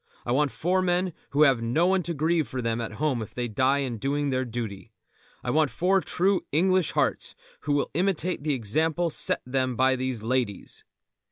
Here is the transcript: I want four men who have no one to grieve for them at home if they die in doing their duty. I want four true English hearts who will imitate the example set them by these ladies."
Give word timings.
I 0.25 0.31
want 0.31 0.49
four 0.49 0.81
men 0.81 1.13
who 1.29 1.43
have 1.43 1.61
no 1.61 1.85
one 1.85 2.01
to 2.01 2.15
grieve 2.15 2.47
for 2.47 2.59
them 2.59 2.81
at 2.81 2.93
home 2.93 3.21
if 3.21 3.35
they 3.35 3.47
die 3.47 3.81
in 3.85 3.99
doing 3.99 4.31
their 4.31 4.45
duty. 4.45 4.91
I 5.43 5.51
want 5.51 5.69
four 5.69 6.01
true 6.01 6.41
English 6.51 6.93
hearts 6.93 7.35
who 7.59 7.73
will 7.73 7.91
imitate 7.93 8.41
the 8.41 8.55
example 8.55 9.11
set 9.11 9.43
them 9.45 9.75
by 9.75 9.95
these 9.95 10.23
ladies." 10.23 10.83